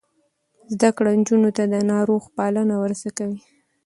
زده 0.73 0.89
کړه 0.97 1.11
نجونو 1.19 1.49
ته 1.57 1.63
د 1.73 1.75
ناروغ 1.91 2.23
پالنه 2.35 2.75
ور 2.81 2.91
زده 2.99 3.11
کوي. 3.17 3.39